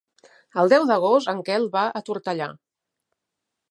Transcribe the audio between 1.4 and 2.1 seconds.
Quel va a